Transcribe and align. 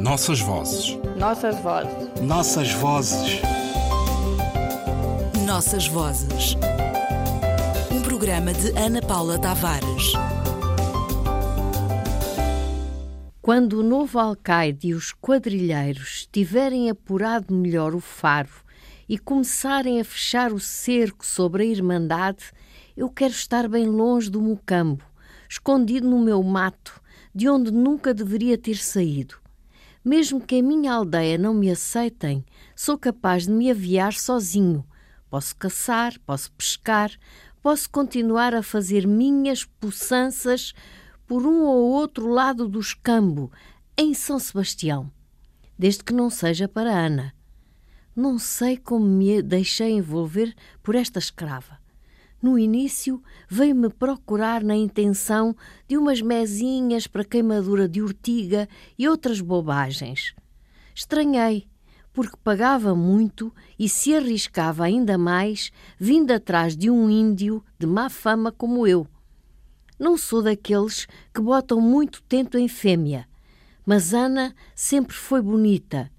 Nossas 0.00 0.40
vozes. 0.40 0.98
Nossas 1.18 1.60
vozes. 1.60 2.22
Nossas 2.22 2.72
vozes. 2.72 3.42
Nossas 5.44 5.86
vozes. 5.88 6.56
Um 7.92 8.00
programa 8.00 8.54
de 8.54 8.70
Ana 8.78 9.02
Paula 9.02 9.38
Tavares. 9.38 10.14
Quando 13.42 13.80
o 13.80 13.82
novo 13.82 14.18
alcaide 14.18 14.88
e 14.88 14.94
os 14.94 15.12
quadrilheiros 15.12 16.26
tiverem 16.32 16.88
apurado 16.88 17.54
melhor 17.54 17.94
o 17.94 18.00
faro 18.00 18.64
e 19.06 19.18
começarem 19.18 20.00
a 20.00 20.04
fechar 20.04 20.50
o 20.50 20.58
cerco 20.58 21.26
sobre 21.26 21.64
a 21.64 21.66
Irmandade, 21.66 22.52
eu 22.96 23.10
quero 23.10 23.34
estar 23.34 23.68
bem 23.68 23.84
longe 23.84 24.30
do 24.30 24.40
mocambo, 24.40 25.04
escondido 25.46 26.08
no 26.08 26.18
meu 26.18 26.42
mato, 26.42 27.02
de 27.34 27.50
onde 27.50 27.70
nunca 27.70 28.14
deveria 28.14 28.56
ter 28.56 28.76
saído. 28.76 29.38
Mesmo 30.04 30.40
que 30.40 30.58
a 30.58 30.62
minha 30.62 30.94
aldeia 30.94 31.36
não 31.36 31.52
me 31.52 31.70
aceitem, 31.70 32.44
sou 32.74 32.96
capaz 32.96 33.46
de 33.46 33.52
me 33.52 33.70
aviar 33.70 34.14
sozinho. 34.14 34.84
Posso 35.28 35.54
caçar, 35.54 36.18
posso 36.20 36.50
pescar, 36.52 37.10
posso 37.62 37.90
continuar 37.90 38.54
a 38.54 38.62
fazer 38.62 39.06
minhas 39.06 39.64
poçanças 39.64 40.72
por 41.26 41.46
um 41.46 41.64
ou 41.64 41.90
outro 41.90 42.28
lado 42.28 42.66
do 42.66 42.80
escambo, 42.80 43.52
em 43.96 44.14
São 44.14 44.38
Sebastião, 44.38 45.10
desde 45.78 46.02
que 46.02 46.12
não 46.14 46.30
seja 46.30 46.66
para 46.66 46.90
Ana. 46.90 47.34
Não 48.16 48.38
sei 48.38 48.76
como 48.76 49.06
me 49.06 49.42
deixei 49.42 49.92
envolver 49.92 50.54
por 50.82 50.94
esta 50.94 51.18
escrava. 51.18 51.79
No 52.42 52.58
início, 52.58 53.22
veio-me 53.48 53.90
procurar 53.90 54.64
na 54.64 54.74
intenção 54.74 55.54
de 55.86 55.98
umas 55.98 56.22
mesinhas 56.22 57.06
para 57.06 57.24
queimadura 57.24 57.86
de 57.86 58.00
urtiga 58.00 58.66
e 58.98 59.06
outras 59.06 59.42
bobagens. 59.42 60.34
Estranhei, 60.94 61.68
porque 62.14 62.38
pagava 62.42 62.94
muito 62.94 63.52
e 63.78 63.90
se 63.90 64.14
arriscava 64.14 64.84
ainda 64.84 65.18
mais 65.18 65.70
vindo 65.98 66.30
atrás 66.30 66.74
de 66.74 66.90
um 66.90 67.10
índio 67.10 67.62
de 67.78 67.86
má 67.86 68.08
fama 68.08 68.50
como 68.50 68.86
eu. 68.86 69.06
Não 69.98 70.16
sou 70.16 70.42
daqueles 70.42 71.06
que 71.34 71.42
botam 71.42 71.78
muito 71.78 72.22
tento 72.22 72.56
em 72.56 72.68
fêmea, 72.68 73.28
mas 73.84 74.14
Ana 74.14 74.54
sempre 74.74 75.14
foi 75.14 75.42
bonita. 75.42 76.10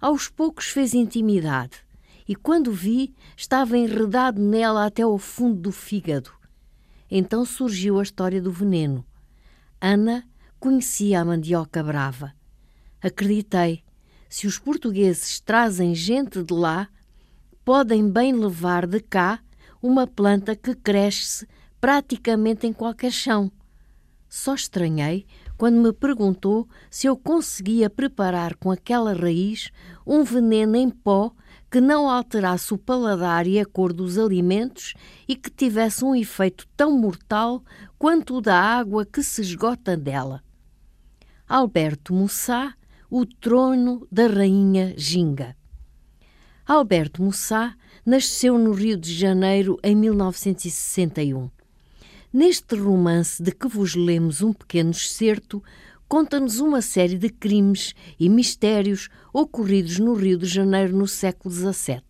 Aos 0.00 0.28
poucos 0.28 0.66
fez 0.66 0.94
intimidade 0.94 1.84
e 2.30 2.36
quando 2.36 2.70
vi, 2.70 3.12
estava 3.36 3.76
enredado 3.76 4.40
nela 4.40 4.86
até 4.86 5.02
ao 5.02 5.18
fundo 5.18 5.62
do 5.62 5.72
fígado. 5.72 6.30
Então 7.10 7.44
surgiu 7.44 7.98
a 7.98 8.04
história 8.04 8.40
do 8.40 8.52
veneno. 8.52 9.04
Ana 9.80 10.22
conhecia 10.60 11.20
a 11.20 11.24
mandioca 11.24 11.82
brava. 11.82 12.32
Acreditei, 13.02 13.82
se 14.28 14.46
os 14.46 14.60
portugueses 14.60 15.40
trazem 15.40 15.92
gente 15.92 16.40
de 16.40 16.54
lá, 16.54 16.88
podem 17.64 18.08
bem 18.08 18.32
levar 18.32 18.86
de 18.86 19.00
cá 19.00 19.40
uma 19.82 20.06
planta 20.06 20.54
que 20.54 20.72
cresce 20.72 21.48
praticamente 21.80 22.64
em 22.64 22.72
qualquer 22.72 23.10
chão. 23.10 23.50
Só 24.28 24.54
estranhei 24.54 25.26
quando 25.58 25.82
me 25.82 25.92
perguntou 25.92 26.68
se 26.88 27.08
eu 27.08 27.16
conseguia 27.16 27.90
preparar 27.90 28.54
com 28.54 28.70
aquela 28.70 29.12
raiz 29.12 29.72
um 30.06 30.22
veneno 30.22 30.76
em 30.76 30.88
pó 30.88 31.34
que 31.70 31.80
não 31.80 32.10
alterasse 32.10 32.74
o 32.74 32.78
paladar 32.78 33.46
e 33.46 33.60
a 33.60 33.64
cor 33.64 33.92
dos 33.92 34.18
alimentos 34.18 34.94
e 35.28 35.36
que 35.36 35.50
tivesse 35.50 36.04
um 36.04 36.14
efeito 36.14 36.66
tão 36.76 36.98
mortal 36.98 37.62
quanto 37.96 38.36
o 38.36 38.40
da 38.40 38.58
água 38.58 39.06
que 39.06 39.22
se 39.22 39.40
esgota 39.40 39.96
dela. 39.96 40.42
Alberto 41.48 42.12
Mussá, 42.12 42.74
o 43.08 43.24
trono 43.24 44.06
da 44.10 44.26
rainha 44.26 44.94
Ginga. 44.96 45.56
Alberto 46.66 47.22
Mussá 47.22 47.74
nasceu 48.04 48.58
no 48.58 48.72
Rio 48.72 48.96
de 48.96 49.12
Janeiro 49.12 49.78
em 49.82 49.94
1961. 49.94 51.50
Neste 52.32 52.76
romance 52.76 53.42
de 53.42 53.50
que 53.52 53.66
vos 53.66 53.94
lemos 53.94 54.40
um 54.40 54.52
pequeno 54.52 54.90
excerto, 54.90 55.62
conta-nos 56.10 56.58
uma 56.58 56.82
série 56.82 57.16
de 57.16 57.28
crimes 57.28 57.94
e 58.18 58.28
mistérios 58.28 59.08
ocorridos 59.32 60.00
no 60.00 60.12
Rio 60.14 60.36
de 60.36 60.44
Janeiro 60.44 60.96
no 60.96 61.06
século 61.06 61.54
XVII. 61.54 62.02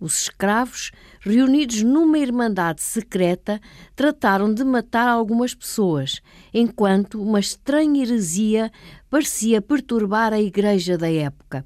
Os 0.00 0.22
escravos, 0.22 0.90
reunidos 1.20 1.82
numa 1.82 2.18
irmandade 2.18 2.80
secreta, 2.80 3.60
trataram 3.94 4.54
de 4.54 4.64
matar 4.64 5.06
algumas 5.06 5.54
pessoas, 5.54 6.22
enquanto 6.54 7.22
uma 7.22 7.38
estranha 7.38 8.02
heresia 8.02 8.72
parecia 9.10 9.60
perturbar 9.60 10.32
a 10.32 10.40
igreja 10.40 10.96
da 10.96 11.12
época. 11.12 11.62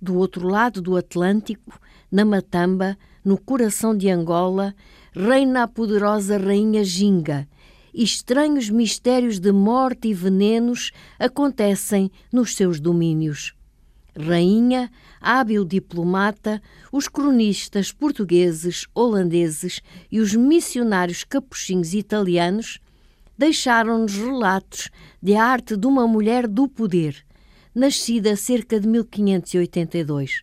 Do 0.00 0.16
outro 0.16 0.46
lado 0.46 0.80
do 0.80 0.96
Atlântico, 0.96 1.76
na 2.08 2.24
Matamba, 2.24 2.96
no 3.24 3.36
coração 3.36 3.96
de 3.96 4.08
Angola, 4.08 4.72
reina 5.12 5.64
a 5.64 5.68
poderosa 5.68 6.38
rainha 6.38 6.84
Ginga, 6.84 7.48
e 7.92 8.02
estranhos 8.02 8.70
mistérios 8.70 9.38
de 9.38 9.52
morte 9.52 10.08
e 10.08 10.14
venenos 10.14 10.92
acontecem 11.18 12.10
nos 12.32 12.54
seus 12.54 12.80
domínios. 12.80 13.54
Rainha, 14.16 14.90
hábil 15.20 15.64
diplomata, 15.64 16.62
os 16.90 17.06
cronistas 17.08 17.92
portugueses, 17.92 18.86
holandeses 18.94 19.82
e 20.10 20.18
os 20.20 20.34
missionários 20.34 21.22
capuchinhos 21.24 21.92
italianos 21.94 22.78
deixaram-nos 23.36 24.14
relatos 24.14 24.88
de 25.20 25.34
arte 25.34 25.76
de 25.76 25.86
uma 25.86 26.06
mulher 26.06 26.46
do 26.46 26.68
poder, 26.68 27.24
nascida 27.74 28.36
cerca 28.36 28.78
de 28.78 28.86
1582. 28.86 30.42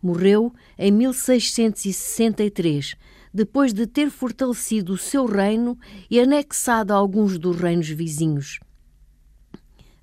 Morreu 0.00 0.52
em 0.78 0.92
1663, 0.92 2.94
depois 3.32 3.72
de 3.72 3.86
ter 3.86 4.10
fortalecido 4.10 4.92
o 4.92 4.98
seu 4.98 5.26
reino 5.26 5.78
e 6.10 6.20
anexado 6.20 6.92
alguns 6.92 7.38
dos 7.38 7.56
reinos 7.56 7.88
vizinhos. 7.88 8.58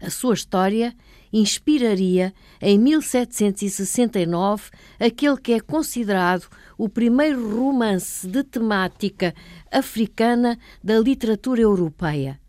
A 0.01 0.09
sua 0.09 0.33
história 0.33 0.95
inspiraria, 1.31 2.33
em 2.61 2.79
1769, 2.79 4.71
aquele 4.99 5.37
que 5.37 5.53
é 5.53 5.59
considerado 5.59 6.47
o 6.77 6.87
primeiro 6.87 7.55
romance 7.55 8.27
de 8.27 8.43
temática 8.43 9.35
africana 9.71 10.57
da 10.83 10.97
literatura 10.99 11.61
europeia. 11.61 12.39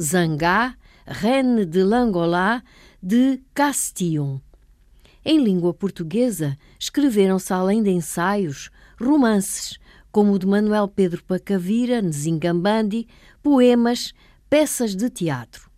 Zangá, 0.00 0.76
Reine 1.06 1.66
de 1.66 1.82
l'Angola, 1.82 2.62
de 3.02 3.42
Castillon. 3.52 4.38
Em 5.24 5.42
língua 5.42 5.74
portuguesa, 5.74 6.56
escreveram-se, 6.78 7.52
além 7.52 7.82
de 7.82 7.90
ensaios, 7.90 8.70
romances, 8.98 9.78
como 10.14 10.34
o 10.34 10.38
de 10.38 10.46
Manuel 10.46 10.86
Pedro 10.86 11.24
Pacavira, 11.24 12.00
Nzingambandi, 12.00 13.08
poemas, 13.42 14.14
peças 14.48 14.94
de 14.94 15.10
teatro. 15.10 15.68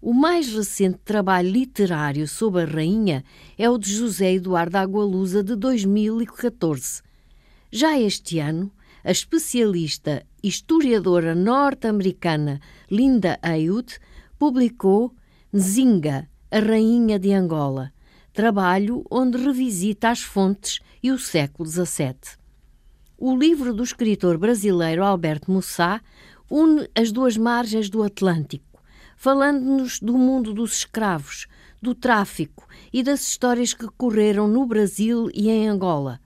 O 0.00 0.14
mais 0.14 0.46
recente 0.54 1.00
trabalho 1.04 1.50
literário 1.50 2.28
sobre 2.28 2.62
a 2.62 2.66
rainha 2.66 3.24
é 3.58 3.68
o 3.68 3.76
de 3.76 3.92
José 3.92 4.34
Eduardo 4.34 4.76
Agualusa, 4.76 5.42
de 5.42 5.56
2014. 5.56 7.02
Já 7.68 7.98
este 7.98 8.38
ano, 8.38 8.70
a 9.02 9.10
especialista 9.10 10.24
historiadora 10.40 11.34
norte-americana 11.34 12.60
Linda 12.88 13.40
Ayud 13.42 13.98
publicou 14.38 15.12
Nzinga, 15.52 16.28
a 16.48 16.60
Rainha 16.60 17.18
de 17.18 17.32
Angola, 17.32 17.92
trabalho 18.32 19.04
onde 19.10 19.36
revisita 19.36 20.10
as 20.10 20.20
fontes 20.20 20.78
e 21.02 21.10
o 21.10 21.18
século 21.18 21.68
XVII. 21.68 22.43
O 23.16 23.36
livro 23.36 23.72
do 23.72 23.84
escritor 23.84 24.36
brasileiro 24.38 25.04
Alberto 25.04 25.48
Mussá 25.48 26.00
une 26.50 26.88
as 26.96 27.12
duas 27.12 27.36
margens 27.36 27.88
do 27.88 28.02
Atlântico, 28.02 28.82
falando-nos 29.16 30.00
do 30.00 30.18
mundo 30.18 30.52
dos 30.52 30.78
escravos, 30.78 31.46
do 31.80 31.94
tráfico 31.94 32.66
e 32.92 33.04
das 33.04 33.22
histórias 33.22 33.72
que 33.72 33.86
correram 33.96 34.48
no 34.48 34.66
Brasil 34.66 35.30
e 35.32 35.48
em 35.48 35.68
Angola. 35.68 36.20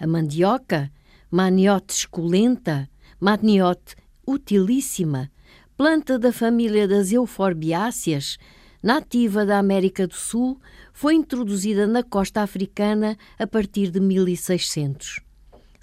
A 0.00 0.06
mandioca, 0.06 0.90
maniote 1.30 1.94
esculenta, 1.94 2.88
maniote 3.20 3.94
utilíssima, 4.26 5.30
planta 5.76 6.18
da 6.18 6.32
família 6.32 6.88
das 6.88 7.12
euforbiáceas, 7.12 8.38
nativa 8.82 9.44
da 9.44 9.58
América 9.58 10.06
do 10.06 10.14
Sul, 10.14 10.58
foi 10.90 11.16
introduzida 11.16 11.86
na 11.86 12.02
costa 12.02 12.40
africana 12.40 13.14
a 13.38 13.46
partir 13.46 13.90
de 13.90 14.00
1600 14.00 15.22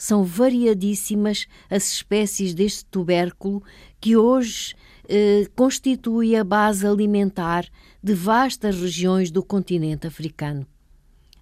são 0.01 0.23
variadíssimas 0.23 1.45
as 1.69 1.93
espécies 1.93 2.55
deste 2.55 2.83
tubérculo 2.85 3.61
que 3.99 4.17
hoje 4.17 4.73
eh, 5.07 5.45
constitui 5.55 6.35
a 6.35 6.43
base 6.43 6.87
alimentar 6.87 7.67
de 8.01 8.15
vastas 8.15 8.81
regiões 8.81 9.29
do 9.29 9.43
continente 9.43 10.07
africano. 10.07 10.65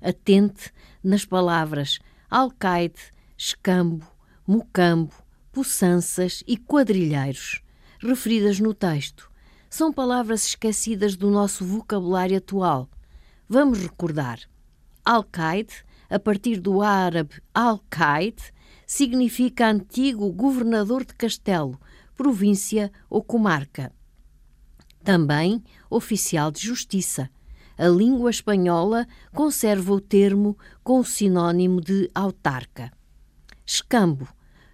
Atente 0.02 0.74
nas 1.02 1.24
palavras 1.24 2.00
alcaide, 2.30 3.00
escambo, 3.38 4.06
mucambo, 4.46 5.14
poçanças 5.54 6.44
e 6.46 6.58
quadrilheiros, 6.58 7.62
referidas 7.98 8.60
no 8.60 8.74
texto. 8.74 9.32
São 9.70 9.94
palavras 9.94 10.46
esquecidas 10.46 11.16
do 11.16 11.32
nosso 11.32 11.64
vocabulário 11.64 12.38
atual. 12.38 12.90
Vamos 13.48 13.80
recordar. 13.80 14.42
Alcaide, 15.06 15.86
a 16.10 16.18
partir 16.20 16.60
do 16.60 16.82
árabe 16.82 17.42
Al-Qaid, 17.54 18.38
significa 18.86 19.70
antigo 19.70 20.32
governador 20.32 21.06
de 21.06 21.14
castelo, 21.14 21.80
província 22.16 22.92
ou 23.10 23.24
comarca. 23.24 23.94
Também 25.04 25.64
oficial 25.90 26.52
de 26.52 26.62
justiça. 26.62 27.30
A 27.78 27.88
língua 27.88 28.30
espanhola 28.30 29.08
conserva 29.34 29.94
o 29.94 30.02
termo 30.02 30.58
com 30.84 31.00
o 31.00 31.06
sinônimo 31.06 31.80
de 31.80 32.10
autarca. 32.14 32.92
Escambo, 33.66 34.28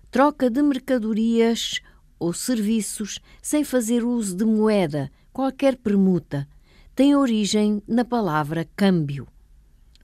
troca 0.10 0.50
de 0.50 0.62
mercadorias 0.62 1.82
ou 2.18 2.34
serviços 2.34 3.20
sem 3.42 3.64
fazer 3.64 4.04
uso 4.04 4.36
de 4.36 4.46
moeda, 4.46 5.12
qualquer 5.32 5.76
permuta, 5.76 6.48
tem 6.96 7.14
origem 7.16 7.84
na 7.86 8.06
palavra 8.06 8.68
câmbio. 8.76 9.28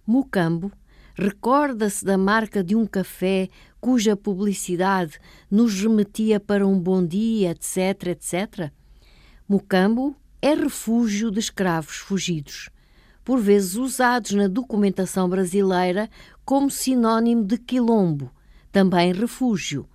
Mucambo 0.05 0.71
recorda-se 1.21 2.03
da 2.03 2.17
marca 2.17 2.63
de 2.63 2.75
um 2.75 2.83
café 2.83 3.47
cuja 3.79 4.17
publicidade 4.17 5.19
nos 5.51 5.79
remetia 5.79 6.39
para 6.39 6.65
um 6.65 6.79
bom 6.79 7.05
dia, 7.05 7.51
etc, 7.51 8.07
etc. 8.07 8.71
Mucambo 9.47 10.15
é 10.41 10.55
refúgio 10.55 11.29
de 11.29 11.39
escravos 11.39 11.97
fugidos, 11.97 12.71
por 13.23 13.39
vezes 13.39 13.75
usados 13.75 14.31
na 14.31 14.47
documentação 14.47 15.29
brasileira 15.29 16.09
como 16.43 16.71
sinônimo 16.71 17.43
de 17.43 17.59
quilombo, 17.59 18.31
também 18.71 19.13
refúgio. 19.13 19.87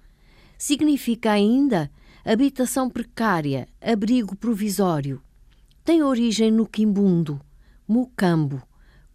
Significa 0.57 1.33
ainda 1.33 1.91
habitação 2.25 2.89
precária, 2.89 3.67
abrigo 3.81 4.37
provisório. 4.37 5.21
Tem 5.83 6.05
origem 6.05 6.53
no 6.53 6.67
quimbundo, 6.67 7.41
mucambo, 7.87 8.63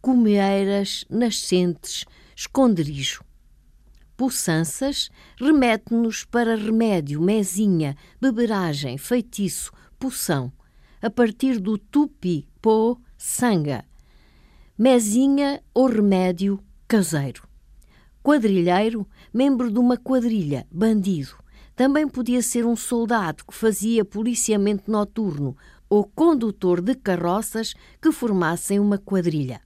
cumeeiras, 0.01 1.05
nascentes, 1.09 2.05
esconderijo. 2.35 3.23
Puçanças 4.17 5.09
remete-nos 5.37 6.25
para 6.25 6.55
remédio, 6.55 7.21
mesinha, 7.21 7.95
beberagem, 8.19 8.97
feitiço, 8.97 9.71
poção, 9.99 10.51
a 11.01 11.09
partir 11.09 11.59
do 11.59 11.77
tupi, 11.77 12.47
pô, 12.61 12.99
sanga. 13.17 13.85
Mesinha 14.77 15.61
ou 15.73 15.87
remédio 15.87 16.59
caseiro. 16.87 17.47
Quadrilheiro, 18.23 19.07
membro 19.33 19.71
de 19.71 19.79
uma 19.79 19.97
quadrilha, 19.97 20.67
bandido. 20.71 21.35
Também 21.75 22.07
podia 22.07 22.41
ser 22.41 22.65
um 22.65 22.75
soldado 22.75 23.43
que 23.45 23.53
fazia 23.53 24.05
policiamento 24.05 24.91
noturno 24.91 25.55
ou 25.89 26.03
condutor 26.03 26.81
de 26.81 26.93
carroças 26.93 27.73
que 27.99 28.11
formassem 28.11 28.79
uma 28.79 28.97
quadrilha 28.97 29.61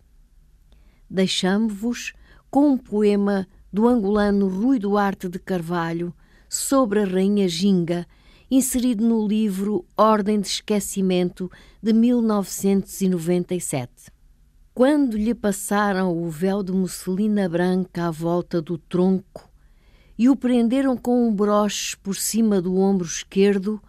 deixamo-vos 1.09 2.13
com 2.49 2.69
um 2.69 2.77
poema 2.77 3.45
do 3.71 3.87
angolano 3.87 4.47
Rui 4.47 4.77
Duarte 4.79 5.27
de 5.27 5.39
Carvalho 5.39 6.13
sobre 6.47 7.01
a 7.01 7.05
Rainha 7.05 7.49
Ginga, 7.49 8.07
inserido 8.49 9.05
no 9.05 9.27
livro 9.27 9.85
Ordem 9.97 10.39
de 10.39 10.47
Esquecimento 10.47 11.51
de 11.81 11.91
1997. 11.91 13.91
Quando 14.73 15.17
lhe 15.17 15.33
passaram 15.33 16.17
o 16.17 16.29
véu 16.29 16.63
de 16.63 16.71
musselina 16.71 17.49
branca 17.49 18.07
à 18.07 18.11
volta 18.11 18.61
do 18.61 18.77
tronco 18.77 19.49
e 20.17 20.29
o 20.29 20.35
prenderam 20.35 20.95
com 20.95 21.27
um 21.27 21.33
broche 21.33 21.97
por 21.97 22.15
cima 22.15 22.61
do 22.61 22.77
ombro 22.77 23.05
esquerdo, 23.05 23.81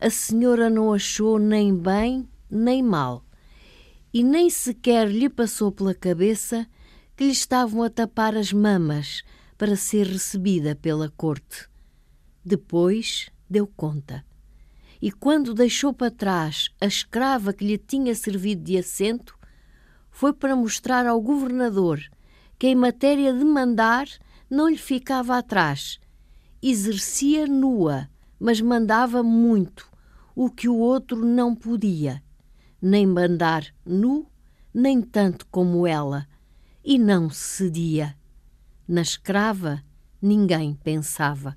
a 0.00 0.10
senhora 0.10 0.68
não 0.68 0.92
achou 0.92 1.38
nem 1.38 1.74
bem 1.74 2.28
nem 2.50 2.82
mal 2.82 3.24
e 4.12 4.24
nem 4.24 4.50
sequer 4.50 5.08
lhe 5.08 5.28
passou 5.28 5.70
pela 5.70 5.94
cabeça 5.94 6.66
que 7.16 7.24
lhe 7.24 7.30
estavam 7.30 7.82
a 7.82 7.90
tapar 7.90 8.36
as 8.36 8.52
mamas 8.52 9.22
para 9.56 9.76
ser 9.76 10.06
recebida 10.06 10.74
pela 10.74 11.08
corte. 11.10 11.68
Depois 12.44 13.30
deu 13.48 13.66
conta. 13.66 14.24
E 15.00 15.12
quando 15.12 15.54
deixou 15.54 15.92
para 15.92 16.10
trás 16.10 16.70
a 16.80 16.86
escrava 16.86 17.52
que 17.52 17.64
lhe 17.64 17.78
tinha 17.78 18.14
servido 18.14 18.64
de 18.64 18.76
assento, 18.76 19.38
foi 20.10 20.32
para 20.32 20.56
mostrar 20.56 21.06
ao 21.06 21.20
governador 21.20 22.00
que, 22.58 22.66
em 22.66 22.74
matéria 22.74 23.32
de 23.32 23.44
mandar, 23.44 24.06
não 24.50 24.68
lhe 24.68 24.76
ficava 24.76 25.38
atrás. 25.38 26.00
Exercia 26.62 27.46
nua, 27.46 28.08
mas 28.38 28.60
mandava 28.60 29.22
muito, 29.22 29.88
o 30.34 30.50
que 30.50 30.68
o 30.68 30.76
outro 30.76 31.24
não 31.24 31.54
podia 31.54 32.22
nem 32.80 33.06
mandar 33.06 33.66
nu, 33.84 34.26
nem 34.72 35.02
tanto 35.02 35.46
como 35.50 35.86
ela, 35.86 36.26
e 36.84 36.98
não 36.98 37.28
cedia. 37.28 38.16
Na 38.88 39.02
escrava, 39.02 39.82
ninguém 40.20 40.74
pensava. 40.82 41.56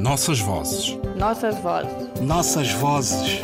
Nossas 0.00 0.38
vozes. 0.40 0.96
Nossas 1.16 1.58
vozes. 1.58 2.20
Nossas 2.20 2.72
vozes. 2.72 3.40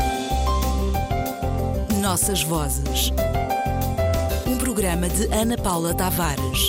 Nossas 2.01 2.43
vozes. 2.43 3.11
Um 4.47 4.57
programa 4.59 5.09
de 5.09 5.27
Ana 5.33 5.57
Paula 5.57 5.95
Tavares. 5.95 6.69